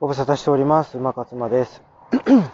[0.00, 0.96] ご無沙汰しております。
[0.96, 1.82] 馬勝間です。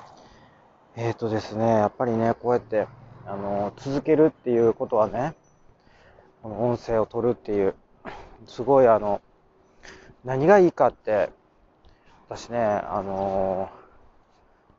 [0.97, 2.87] えっとですね、やっぱりね、こうやって、
[3.27, 5.35] あの、続けるっていうことはね、
[6.43, 7.75] この音声を取るっていう、
[8.47, 9.21] すごいあの、
[10.25, 11.29] 何がいいかって、
[12.31, 13.69] 私ね、あの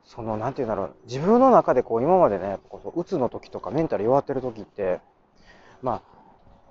[0.04, 4.98] その、なんていうんだろう、自分の中でこう、今までね、こううつの時とかメンタル弱ってる時って、
[5.82, 6.02] ま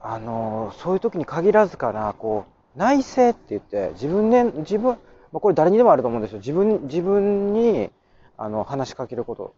[0.02, 2.44] あ、あのそういう時に限らずかな、こ
[2.76, 4.98] う、内省って言って、自分で、自分、
[5.32, 6.40] まあ、これ誰にでもあると思うんですよ。
[6.40, 7.92] 自分、自分に、
[8.38, 9.54] あの、話しかけること。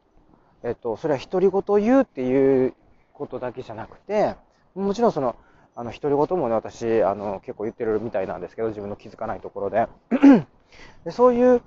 [0.64, 2.74] えっと、それは独り言を言うっていう
[3.14, 4.36] ことだけじゃなくて、
[4.76, 5.36] もちろんその、
[5.76, 9.88] あの、独り言もね、私、あの、結構言ってるみたいなんですけど、自分の気づかないところで。
[11.06, 11.62] でそういう、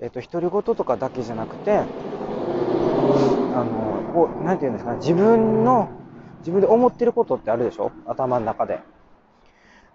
[0.00, 1.82] えっと、独り言とかだけじゃなくて、あ
[3.64, 5.88] の、こう、なんていうんですかね、自分の、
[6.40, 7.92] 自分で思ってることってあるでしょ？
[8.06, 8.80] 頭の中で。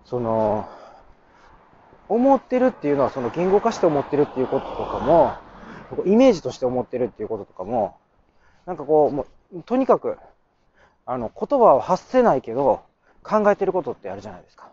[0.05, 0.67] その、
[2.07, 5.33] 思ってるっていうのは、その言語化して思ってるっていうこととかも、
[6.05, 7.97] イメージとして思ってるっていうこととかも、
[8.65, 10.17] なんかこう、もうとにかく、
[11.05, 12.83] あの、言葉を発せないけど、
[13.23, 14.69] 考えてることってあるじゃないですか。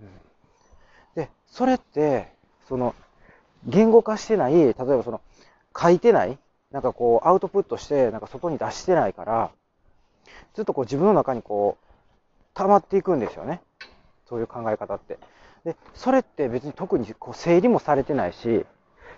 [0.00, 0.08] うん、
[1.14, 2.32] で、それって、
[2.68, 2.94] その、
[3.66, 5.20] 言語化してない、例えばその、
[5.76, 6.38] 書いてない、
[6.70, 9.50] なんかこう、アウトプットして、なんか外に出してないから、
[10.54, 11.84] ずっとこう自分の中にこう、
[12.54, 13.60] 溜まっていくんですよね。
[14.28, 15.18] そういう考え方って。
[15.64, 18.66] で、それって別に特にこう整理もされてないし、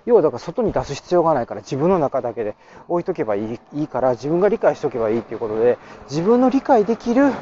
[0.06, 2.54] 要はだから外に出す必要がないから自分の中だけで
[2.88, 7.32] 置いとけばいいいいから自分が理解しとけばいいっていうことで自分の理解できる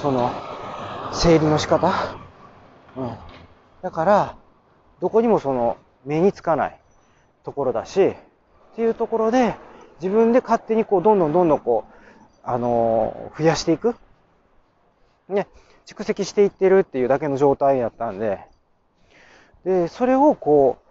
[0.00, 0.30] その
[1.12, 2.16] 整理の仕方、
[2.96, 3.16] うん、
[3.82, 4.36] だから
[5.00, 6.80] どこにもその目につかない
[7.44, 8.14] ところだしっ
[8.76, 9.56] ていうところで
[10.00, 11.92] 自分で勝手にこうどんどんどんどんこう
[12.44, 13.96] あのー、増やしていく。
[15.28, 15.48] ね。
[15.86, 18.40] 蓄積していってるっていうだけの状態だったんで
[19.64, 20.86] でそれをこう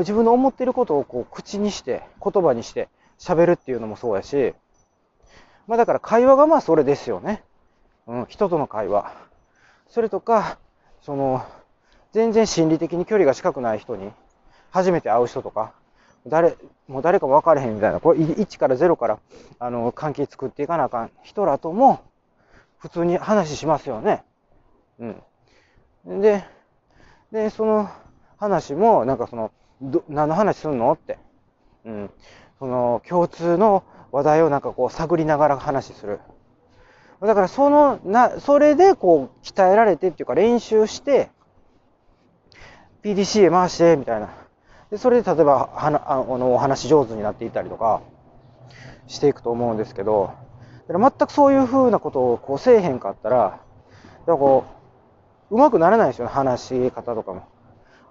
[0.00, 4.54] 自分の思ってることをこう口にして、言葉にして喋るっていうのもそうやし、
[5.66, 7.42] まあだから会話がまあそれですよね。
[8.06, 9.12] うん、人との会話。
[9.88, 10.58] それとか、
[11.00, 11.44] その、
[12.12, 14.10] 全然心理的に距離が近くない人に、
[14.70, 15.72] 初めて会う人とか、
[16.26, 16.56] 誰、
[16.88, 19.18] もう誰かも分かれへんみたいな、これ1から0から、
[19.58, 22.02] あの、関係作っていかなあかん人らとも、
[22.78, 24.24] 普通に話しますよね。
[26.06, 26.20] うん。
[26.20, 26.44] で、
[27.32, 27.90] で、その
[28.36, 31.18] 話も、なんかその、ど何の話すんのって。
[31.84, 32.10] うん。
[32.58, 36.20] その、共通の話題をなんかこう探りながら話する。
[37.20, 41.30] だからその、な、それでこう鍛えられてっていうか練習して、
[43.02, 44.30] PDCA 回して、みたいな。
[44.90, 48.02] で、それで例えば、はな、あの、お話上手になっていったりとか、
[49.08, 50.32] していくと思うんですけど、
[50.88, 53.62] だから全くそういう風なことをこうせえへんかったら、だか
[54.26, 54.64] らこ
[55.52, 57.46] う、うまくならないですよね、話し方とかも。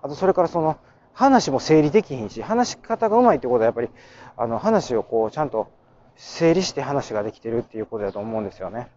[0.02, 0.78] あと、それからその、
[1.14, 3.90] 話も整理できひんし、話し方がうまいってことはやっぱり、
[4.38, 5.70] あの、話をこう、ちゃんと
[6.16, 8.90] 整理して話ができてるっていうことだと思うんですよね。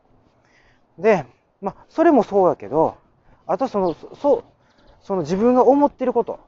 [0.99, 1.27] で、
[1.61, 2.97] まあ、それもそうだけど、
[3.47, 4.45] あとその、そう、
[5.03, 6.41] その自分が思ってること。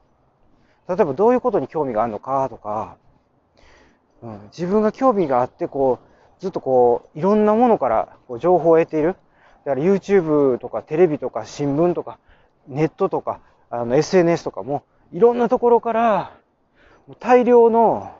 [0.87, 2.95] 例えばどういうことに興味があるのかとか、
[4.21, 9.15] うん、自分が興味があって、こう、ずっとこう、いろんなものからこう情報を得ている。
[9.67, 12.19] だから YouTube とかテレビとか新聞とか
[12.69, 16.31] ネットとかあの SNS とかもいろんなところから
[17.19, 18.15] 大量の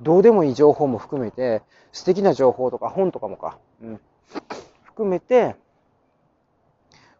[0.00, 4.00] どうでもいい情報も含めて素敵な情報とか本とかもか、うん、
[4.82, 5.54] 含めて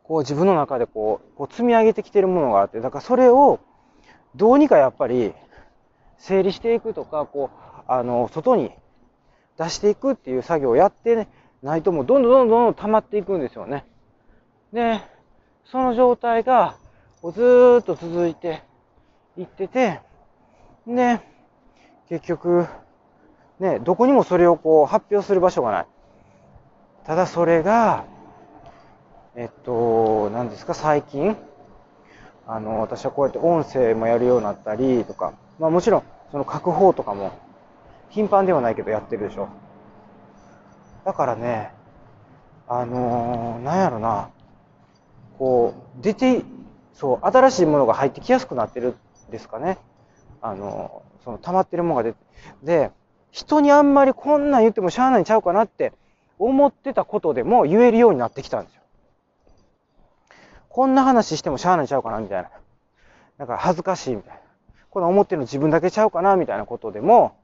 [0.02, 3.60] こう自分の中でこうこう積み上げてきてるものがあってだからそれを
[4.34, 5.34] どうにかやっぱり
[6.18, 8.72] 整理していくとかこうあの外に
[9.56, 11.28] 出していくっていう作業をやって、ね、
[11.62, 13.84] ないともうどんどんどんどん溜まっていくんですよね。
[14.72, 15.00] で、
[15.64, 16.76] その状態が
[17.22, 18.62] ずーっと続いて
[19.36, 20.00] いってて、
[20.86, 21.20] で、
[22.08, 22.66] 結局、
[23.58, 25.86] ね、どこにもそれをこう発表する場所がない。
[27.04, 28.04] ただそれが、
[29.34, 31.36] えっと、何ですか、最近、
[32.46, 37.32] あの、私はこうやって音声もやるようになったりとか、まあもちろん、その書く方とかも、
[38.10, 39.48] 頻繁ではないけどやってるでしょ。
[41.08, 41.70] だからね、
[42.68, 44.28] あのー、なんやろな、
[45.38, 46.42] こう、出て、
[46.92, 48.94] そう、新しいものが入ってきやすくなってる
[49.28, 49.78] んですかね。
[50.42, 52.18] あのー、その溜まってるものが出て、
[52.62, 52.90] で、
[53.30, 55.94] 人にあんまりこんなん言ってもしゃあないんちゃうかなって
[56.38, 58.82] 思ってたことでも言えるようになってきたんですよ。
[60.68, 62.50] こんな話してもしゃあないんちゃうかなみたいな。
[63.38, 64.40] だか恥ずかしいみたいな。
[64.90, 67.34] この思ってるの自分だけちゃうかなみたいなことでも、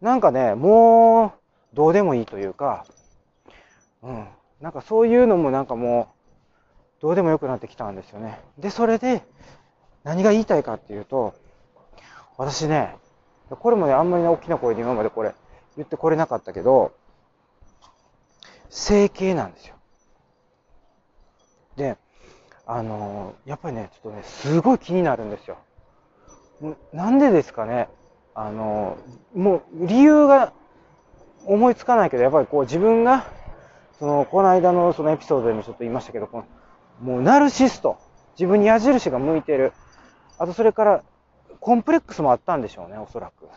[0.00, 1.43] なんかね、もう、
[1.74, 2.86] どうでもいいというか、
[4.02, 4.28] うん。
[4.60, 6.08] なんかそういうのもなんかも
[6.98, 8.40] う、どうでもよくなってきたんですよね。
[8.58, 9.22] で、それで、
[10.04, 11.34] 何が言いたいかっていうと、
[12.38, 12.96] 私ね、
[13.50, 15.34] これもね、あんまり、大きな声で今までこれ
[15.76, 16.92] 言ってこれなかったけど、
[18.70, 19.74] 整形なんですよ。
[21.76, 21.96] で、
[22.66, 25.58] あのやっぱりね、ちょっとね、すごい気になるんですよ。
[26.92, 27.88] なんでですかね。
[28.34, 28.96] あの
[29.32, 30.52] もう理由が
[31.46, 33.26] 思いつかないけど、やっぱりこう自分が、
[33.98, 36.44] その、この間のそのエピソードでもちょっと言いましたけど、この
[37.00, 37.98] もうナルシスト。
[38.38, 39.72] 自分に矢印が向いてる。
[40.38, 41.02] あとそれから、
[41.60, 43.48] コンプレックスもあったんでしょうね、おそらく。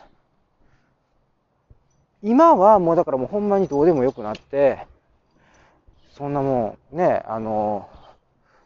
[2.22, 4.86] 今はもうだからもうほんまにどうでもよくなって、
[6.10, 7.88] そんなもんね、あの、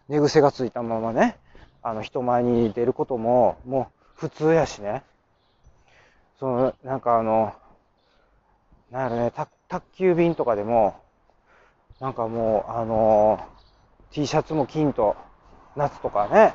[0.09, 1.37] 寝癖がついたままね、
[1.83, 5.03] あの人前に出ることももう普通やしね。
[6.39, 7.55] その、なんかあの、
[8.93, 9.33] なんやろね、
[9.69, 10.95] 宅急便とかでも、
[11.99, 13.41] なんかもう、あの
[14.11, 15.17] T シャツも金と
[15.77, 16.53] 夏とかね、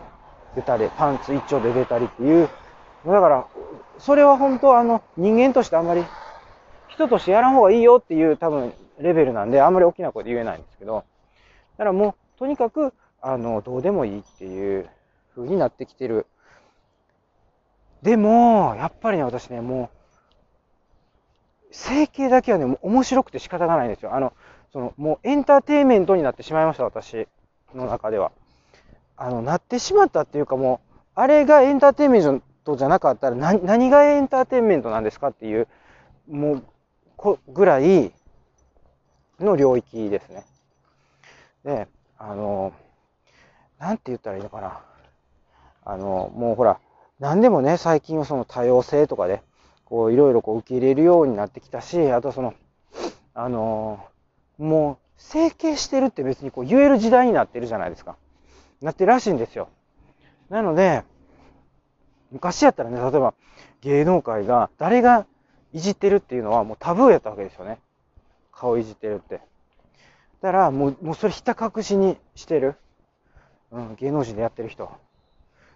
[0.56, 2.48] 出たり、パンツ一丁で出たりっていう、
[3.07, 3.48] だから、
[3.98, 6.04] それは本当あの、人間としてあんまり、
[6.89, 11.06] 人としてやらん方がいいよっていう多分レベルなんで、あんまり大きな声で言えないんですけど、
[11.78, 14.88] だからもう、とにかく、あの、どうでもいいっていう
[15.36, 16.28] 風になってきてる。
[18.04, 19.97] でも、やっぱりね、私ね、もう、
[21.78, 24.16] 整形だけはね、面白くて仕方がないんですよ。
[24.16, 24.34] あの、
[24.74, 27.28] その、もうエンターテインメントになってしまいました、私
[27.76, 28.32] の中では。
[29.16, 35.68] あの、なってしまったっていうかもう、あれがエンターテインメントじゃなかったら何、がエンターテインメントなんですかっていう、
[36.28, 36.64] もう、
[37.16, 38.12] こ、ぐらい
[39.40, 40.46] の領域ですね。
[41.64, 41.88] で、
[42.18, 42.74] あの、
[43.78, 44.80] なんて言ったらいいのかな。
[45.86, 46.80] あの、もうほら、
[47.20, 49.44] 何でもね、最近はその多様性とかで、
[49.89, 52.54] こう、いろいろこう受け入れるようになってきたし、あとその、
[53.34, 54.06] あの、
[54.57, 58.18] もう、整形してるって別にこう言える時代になってるじゃないですか。
[58.81, 59.69] なってるらしいんですよ。
[60.50, 61.04] なので、
[62.31, 63.34] 昔やったらね、例えば
[63.81, 65.25] 芸能界が誰が
[65.74, 67.80] いじってるっていうのはもうタブーやったわけですよね。
[68.51, 69.42] 顔いじってるって。
[70.42, 72.75] だからもう、もうそれひた隠しにしてる。
[73.72, 74.90] うん、芸能人でやってる人。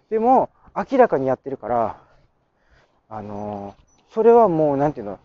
[0.08, 2.00] でも、明らかにやってるから、
[3.08, 3.74] あの、
[4.12, 5.18] それはもう、なんていうの、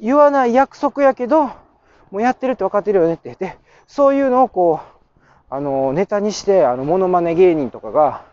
[0.00, 3.56] 言わない約束やけど、もうやってるって分かってるよねって言って、
[3.86, 8.24] そういうのをこう、あの、ネタにして、あの、モノマネ芸人とかが、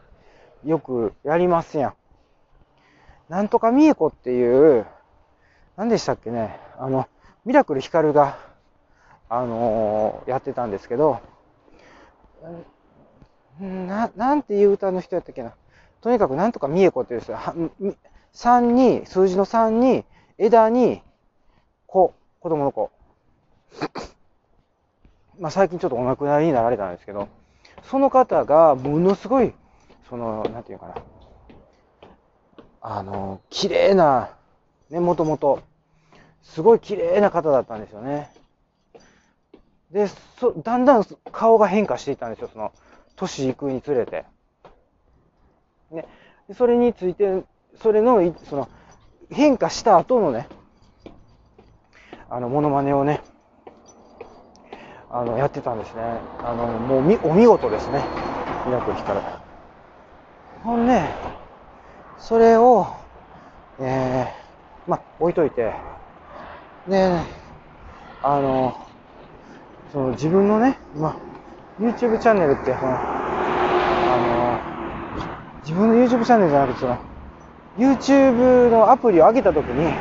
[0.66, 1.94] よくやりますやん。
[3.30, 4.86] なんとかみえこっていう、
[5.76, 7.08] 何でしたっけね、あの、
[7.46, 8.38] ミラクルヒカルが、
[9.30, 11.20] あのー、やってたんですけど、
[13.60, 15.54] な、なんていう歌の人やったっけな？
[16.02, 17.34] とにかくなんとかみえこっていう人、
[18.38, 20.06] 3に、数字の3に、
[20.38, 21.02] 枝に、
[21.88, 22.92] 子、子供の子。
[25.40, 27.30] まあ、最近ちょっとお亡くなりになられたんですけど、
[27.82, 29.56] その方がものすごい、
[30.08, 30.96] その、なんていうかな、
[32.82, 34.30] あの、綺麗な、
[34.92, 35.64] ね、もともと、
[36.44, 38.32] すごい綺麗な方だったんですよね。
[39.90, 40.08] で、
[40.40, 42.72] そ、だんだん顔が変化していったんですよ、その、
[43.16, 44.26] 年行くにつれて。
[45.90, 46.06] ね。
[46.56, 47.44] それについて、
[47.82, 48.70] それの、その、
[49.30, 50.48] 変化した後のね、
[52.30, 53.22] あの、モノマネをね、
[55.10, 56.02] あの、やってたんですね。
[56.44, 58.04] あの、もうみ、お見事ですね。
[58.66, 59.20] ミラクル光。
[60.64, 61.02] ほんで、
[62.18, 62.88] それを、
[63.80, 65.74] えー、まあ、置いといて、
[66.88, 67.22] で、
[68.22, 68.86] あの、
[69.94, 71.16] その自分のね、まあ、
[71.80, 72.98] YouTube チャンネルって、その、
[74.10, 74.60] あの、
[75.62, 76.98] 自分の YouTube チャンネルじゃなくて、その、
[77.78, 79.94] YouTube のアプリを上げたときに、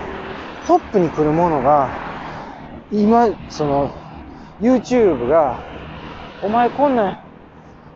[0.67, 1.91] トップに来るものが、
[2.91, 3.91] 今、その、
[4.61, 5.59] YouTube が、
[6.43, 7.19] お前こんなん、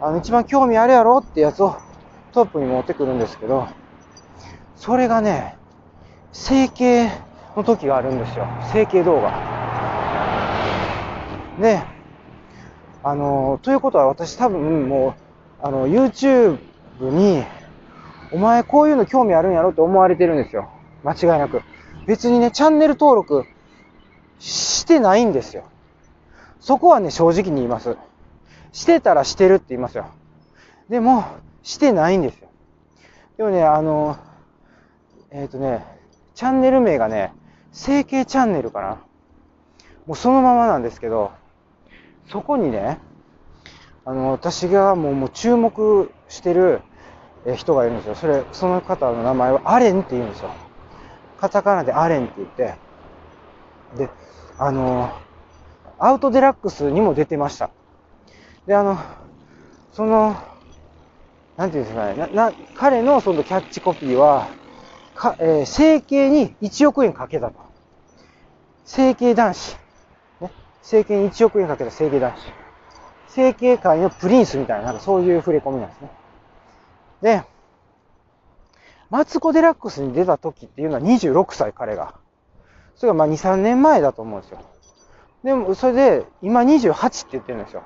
[0.00, 1.76] あの、一番興味あるやろってやつを
[2.32, 3.68] トップに持ってくるんですけど、
[4.76, 5.56] それがね、
[6.32, 7.10] 整形
[7.56, 8.46] の時があるんですよ。
[8.72, 9.32] 整形動画。
[11.60, 11.82] で、
[13.02, 15.14] あの、ということは私多分も
[15.62, 16.58] う、あの、YouTube
[17.00, 17.44] に、
[18.32, 20.70] お前こういうの興味あるんやろって思われてるんですよ。
[21.04, 21.62] 間違いなく。
[22.06, 23.44] 別にね、チャンネル登録
[24.38, 25.64] してないんですよ。
[26.60, 27.96] そこはね、正直に言います。
[28.72, 30.06] してたらしてるって言いますよ。
[30.88, 31.24] でも、
[31.62, 32.48] してないんですよ。
[33.36, 34.16] でもね、あの、
[35.30, 35.84] えっ、ー、とね、
[36.34, 37.32] チャンネル名がね、
[37.72, 38.98] 整形チャンネルかな。
[40.06, 41.32] もうそのままなんですけど、
[42.30, 42.98] そこにね、
[44.04, 46.82] あの、私がもうもう注目してる
[47.46, 48.14] え人がいるんですよ。
[48.14, 50.50] それ、その方の名前はアレンって言うんですよ。
[51.38, 52.74] カタカナでアレンって言って、
[53.96, 54.10] で、
[54.58, 55.10] あの、
[55.98, 57.70] アウトデラックスにも出てました。
[58.66, 58.98] で、あの、
[59.92, 60.36] その、
[61.56, 64.48] なんていうんですかね、な、な、彼のそのキャッチコピーは、
[65.14, 67.54] か、えー、整形に1億円かけたと。
[68.84, 69.76] 整形男子。
[70.40, 70.50] ね。
[70.82, 72.40] 整形に1億円かけた整形男子。
[73.28, 76.10] 整形界のプリンスみたいな、なんかそういう触れ込みなんですね。
[77.22, 77.42] で、
[79.10, 82.14] マツコ・デラックスに出た時っていうのは26歳、彼が。
[82.94, 84.60] それがまあ2、3年前だと思うんですよ。
[85.42, 87.82] でも、それで、今28って言ってるんですよ。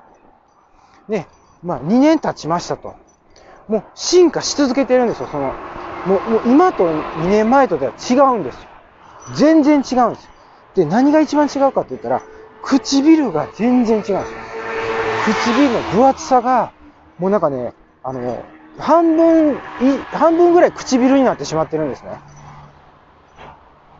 [1.09, 1.25] で、
[1.63, 2.95] まあ2年経ちましたと。
[3.67, 5.27] もう進化し続けてるんですよ。
[5.31, 5.53] その、
[6.05, 8.61] もうもう今と2年前とでは違うんですよ。
[9.35, 10.29] 全然違うんですよ。
[10.75, 12.21] で、何が一番違うかって言ったら、
[12.61, 14.23] 唇が全然違うんですよ。
[15.33, 16.73] 唇の分厚さが、
[17.17, 17.73] もうなんかね、
[18.03, 18.43] あの、
[18.79, 22.19] 半分、い、半分ぐらい唇になってしまってるんですね。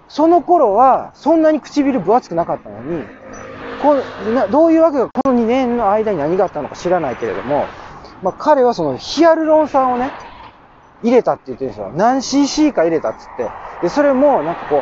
[0.10, 3.06] その頃は、そんなに唇分厚くなかったのに、
[3.82, 3.96] こ
[4.34, 7.68] などういうわけか、この2年の間に何があったのか知らないけれども、
[8.22, 10.12] まあ、彼はそのヒアルロン酸をね、
[11.04, 11.92] 入れたって言ってるんですよ。
[11.96, 13.52] 何 cc か入れたっつって。
[13.82, 14.82] で、それも、なんかこ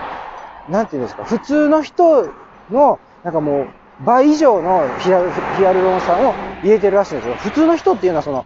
[0.69, 2.23] う、なんていうんですか、普通の人
[2.69, 7.35] の、なんかもう、倍以上のヒアルロン酸を入れてるらしいんですよ。
[7.35, 8.45] 普通の人っていうのは、その、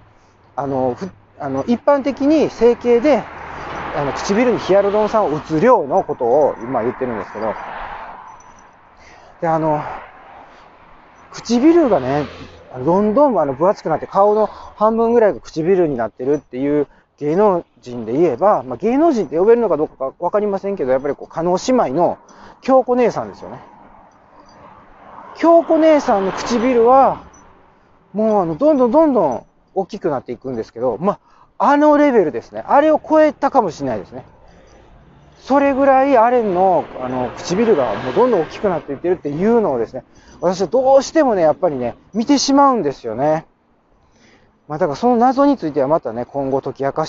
[0.55, 0.95] あの、
[1.39, 3.23] あの一般的に整形で、
[3.95, 7.55] あの、唇にヒアルロン酸を打つ量のことを今言ってるんですけど、
[9.41, 9.83] で、あの、
[11.31, 12.25] 唇がね、
[12.83, 16.87] どんどんあの分厚くなって顔の半分ぐらいが唇になってるっていう
[17.19, 22.17] 芸能人で言えば、まあ、芸能人って呼べるのかどうかわかりませんけど、やっぱりこう、加納姉妹の
[22.61, 23.59] 京子姉さんですよね。
[25.37, 27.23] 京子姉さんの唇は、
[28.13, 29.45] もうあの、どんどんどんどん
[29.77, 31.19] 大きくなっていくんですけど、ま
[31.59, 32.63] あ、あのレベルですね。
[32.65, 34.25] あれを超えたかもしれないですね。
[35.39, 40.03] それぐらいアレンのあの唇がもうどんどん大きくなっていってるっていうのをですね、
[40.41, 43.45] 私はどうしてもね、やっぱりね、見てしまうんですよね。
[44.67, 47.05] まあだからその謎についてはまたね、今後解き明か